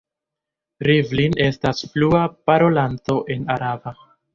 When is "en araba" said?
3.39-4.01